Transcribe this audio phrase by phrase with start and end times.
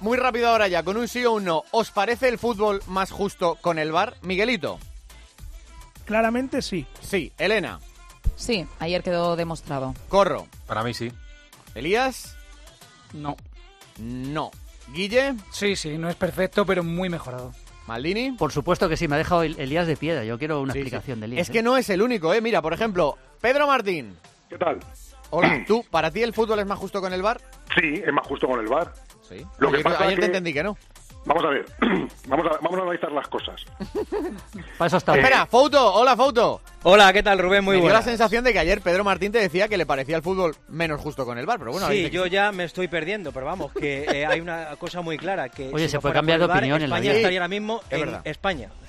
[0.00, 1.64] muy rápido ahora ya, con un sí o un no.
[1.70, 4.16] ¿Os parece el fútbol más justo con el VAR?
[4.22, 4.78] Miguelito.
[6.04, 6.86] Claramente sí.
[7.00, 7.32] Sí.
[7.38, 7.80] Elena.
[8.36, 9.94] Sí, ayer quedó demostrado.
[10.08, 10.46] Corro.
[10.66, 11.12] Para mí sí.
[11.74, 12.36] Elías.
[13.12, 13.36] No.
[13.98, 14.50] No.
[14.92, 15.34] Guille.
[15.52, 17.52] Sí, sí, no es perfecto, pero muy mejorado.
[17.86, 18.32] Maldini.
[18.32, 20.24] Por supuesto que sí, me ha dejado El- Elías de piedra.
[20.24, 20.82] Yo quiero una Sí, sí.
[20.82, 21.42] explicación de Elías.
[21.48, 22.40] Es que no es el único, ¿eh?
[22.40, 24.16] Mira, por ejemplo, Pedro Martín.
[24.48, 24.80] ¿Qué tal?
[25.30, 27.40] Hola, ¿tú, para ti el fútbol es más justo con el VAR?
[27.78, 28.92] Sí, es más justo con el bar.
[29.30, 29.46] Sí.
[29.58, 30.76] Lo que Ayer- pasa ayer que- te entendí que no.
[31.26, 31.66] Vamos a ver,
[32.28, 33.62] vamos a, vamos a analizar las cosas.
[34.78, 35.14] Para eso está.
[35.14, 36.62] Espera, Fouto, hola Fouto.
[36.82, 37.62] Hola, ¿qué tal, Rubén?
[37.62, 37.98] Muy Me dio buena.
[37.98, 40.98] la sensación de que ayer Pedro Martín te decía que le parecía el fútbol menos
[40.98, 43.44] justo con el VAR, pero bueno, sí, dice que yo ya me estoy perdiendo, pero
[43.44, 45.50] vamos, que eh, hay una cosa muy clara.
[45.50, 47.18] que Oye, si se no puede cambiar de el VAR, opinión en la España vida.
[47.20, 48.20] estaría ahora mismo Es en verdad.
[48.24, 48.70] España.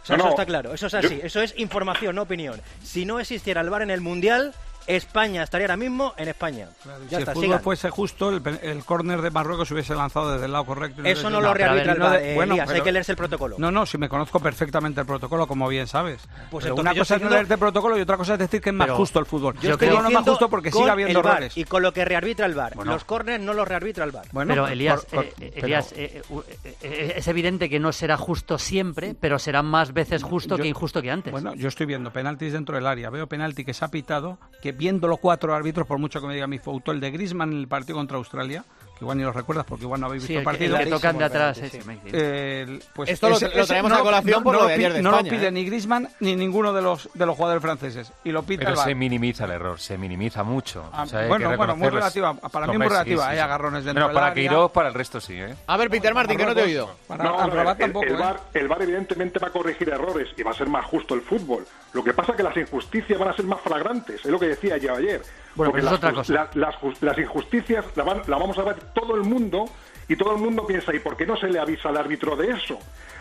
[0.00, 0.30] O sea, No, eso no.
[0.30, 2.58] está claro, eso es así, eso es información, no opinión.
[2.82, 4.54] Si no existiera el VAR en el Mundial,
[4.88, 6.68] España estaría ahora mismo en España.
[6.82, 7.60] si ya el está, fútbol sigan.
[7.62, 11.02] fuese justo, el, el córner de Marruecos se hubiese lanzado desde el lado correcto.
[11.06, 12.52] y Eso no el- lo No, pero a ver, rearbitra el no de- eh, bueno,
[12.54, 13.56] Elías, hay pero- que leerse el protocolo.
[13.58, 16.26] No, no, si me conozco perfectamente el protocolo, como bien sabes.
[16.50, 18.70] Pues Pero una cosa es no leerte el protocolo y otra cosa es decir que
[18.70, 19.54] es más justo el fútbol.
[19.56, 21.56] yo Yo creo- creo no es más justo porque sigue habiendo el errores.
[21.56, 22.74] Y con lo que rearbitra el VAR.
[22.74, 22.92] Bueno.
[22.92, 24.26] Los corners no los rearbitra el VAR.
[24.32, 26.22] Bueno, pero Elías, por- eh, pero- Elías eh,
[26.64, 30.62] eh, eh, es evidente que no será justo siempre, pero será más veces justo Yo-
[30.62, 31.30] que injusto que antes.
[31.30, 33.10] Bueno, yo estoy viendo penaltis dentro del área.
[33.10, 36.46] Veo penalti que se ha pitado, que viéndolo cuatro árbitros, por mucho que me diga
[36.46, 38.64] mi foto, el de Griezmann en el partido contra Australia,
[38.96, 40.70] que igual ni lo recuerdas porque igual no habéis sí, visto el, el que- el
[40.72, 40.84] partido.
[40.90, 41.58] que tocan de atrás.
[41.58, 41.88] ese, sí.
[42.12, 45.02] Eh, pues Esto lo- ese- lo ese traemos a colación por lo de ayer de
[45.02, 45.50] no lo España, pide ¿eh?
[45.52, 48.84] ni Griezmann ni ninguno de los de los jugadores franceses y lo pita Pero el
[48.84, 50.88] se minimiza el error, se minimiza mucho.
[50.92, 52.34] Ah, O sea, bueno, bueno, muy relativa.
[52.34, 53.22] Para mí muy relativa.
[53.22, 53.42] sí, sí, Hay sí.
[53.42, 54.34] agarrones dentro del para.
[54.34, 55.54] Queiroz, para el resto sí, ¿eh?
[55.66, 56.90] A ver, Peter Martín, que no te he oído.
[57.06, 58.06] Para No, a ver, Amrabat el, tampoco.
[58.06, 58.16] el ¿eh?
[58.18, 61.20] VAR, el VAR evidentemente va a corregir errores y va a ser más justo el
[61.22, 61.64] fútbol.
[61.98, 64.46] Lo que pasa es que las injusticias van a ser más flagrantes, es lo que
[64.46, 65.20] decía yo ayer.
[65.56, 66.32] Bueno, Porque es las, otra jus- cosa.
[66.54, 69.64] la- las, injusticias la, vamos a ver todo el mundo
[70.06, 72.52] y todo el mundo piensa, ¿y por qué no se le avisa al árbitro de
[72.52, 72.78] eso?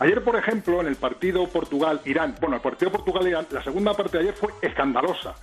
[0.00, 4.24] Ayer, por ejemplo, en el partido Portugal-Irán, bueno, el partido Portugal-Irán, la segunda parte de
[4.24, 5.34] ayer fue escandalosa.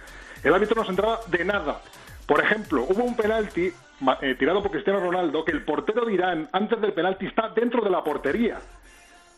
[0.43, 1.81] El árbitro no se entraba de nada.
[2.27, 3.73] Por ejemplo, hubo un penalti
[4.21, 7.83] eh, tirado por Cristiano Ronaldo que el portero de Irán, antes del penalti, está dentro
[7.83, 8.59] de la portería.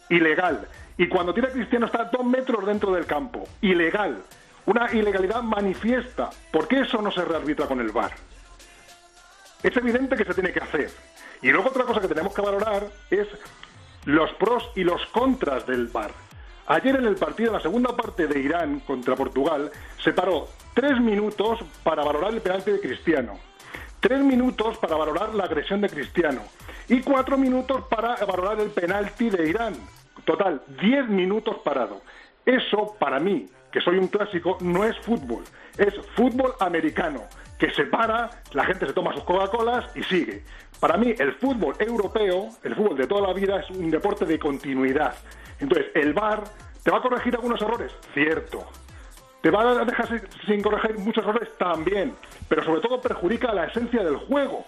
[0.09, 0.67] Ilegal.
[0.97, 3.47] Y cuando tira Cristiano está dos metros dentro del campo.
[3.61, 4.23] Ilegal.
[4.65, 6.29] Una ilegalidad manifiesta.
[6.51, 8.11] ¿Por qué eso no se rearbitra con el VAR?
[9.63, 10.91] Es evidente que se tiene que hacer.
[11.41, 13.27] Y luego otra cosa que tenemos que valorar es
[14.05, 16.11] los pros y los contras del VAR.
[16.67, 19.71] Ayer en el partido, en la segunda parte de Irán contra Portugal,
[20.03, 23.39] se paró tres minutos para valorar el penalti de Cristiano,
[24.01, 26.41] tres minutos para valorar la agresión de Cristiano
[26.89, 29.75] y cuatro minutos para valorar el penalti de Irán.
[30.27, 32.01] Total, diez minutos parado.
[32.45, 35.45] Eso, para mí, que soy un clásico, no es fútbol,
[35.77, 37.21] es fútbol americano,
[37.57, 40.43] que se para, la gente se toma sus Coca-Colas y sigue.
[40.81, 44.37] Para mí, el fútbol europeo, el fútbol de toda la vida, es un deporte de
[44.37, 45.15] continuidad.
[45.61, 46.43] Entonces, el VAR
[46.83, 48.65] te va a corregir algunos errores, cierto.
[49.41, 50.09] Te va a dejar
[50.45, 52.15] sin corregir muchos errores también,
[52.49, 54.65] pero sobre todo perjudica la esencia del juego.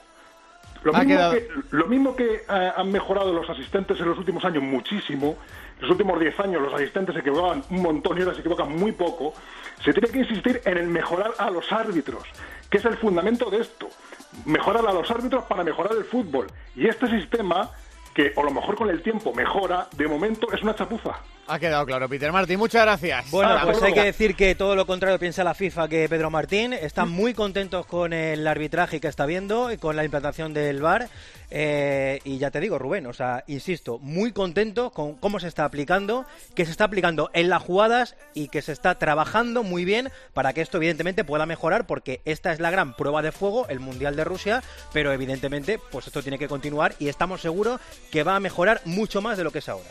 [0.83, 4.17] Lo Ha mismo, quedado- que, lo mismo que eh, han mejorado los asistentes en los
[4.17, 5.37] últimos años muchísimo,
[5.75, 8.75] en los últimos 10 años los asistentes se equivocaban un montón y ahora se equivocan
[8.77, 9.33] muy poco,
[9.83, 12.23] se tiene que insistir en el mejorar a los árbitros,
[12.69, 13.89] que es el fundamento de esto.
[14.45, 16.47] Mejorar a los árbitros para mejorar el fútbol.
[16.75, 17.69] Y este sistema,
[18.13, 21.15] que a lo mejor con el tiempo mejora, de momento es una chapuza.
[21.51, 22.59] Ha quedado claro, Peter Martín.
[22.59, 23.31] Muchas gracias.
[23.31, 26.73] Bueno, pues hay que decir que todo lo contrario piensa la FIFA que Pedro Martín.
[26.73, 31.09] Están muy contentos con el arbitraje que está viendo y con la implantación del VAR.
[31.49, 35.65] Eh, y ya te digo, Rubén, o sea, insisto, muy contentos con cómo se está
[35.65, 40.11] aplicando, que se está aplicando en las jugadas y que se está trabajando muy bien
[40.35, 43.79] para que esto evidentemente pueda mejorar porque esta es la gran prueba de fuego, el
[43.79, 44.61] Mundial de Rusia,
[44.93, 47.81] pero evidentemente pues esto tiene que continuar y estamos seguros
[48.11, 49.89] que va a mejorar mucho más de lo que es ahora.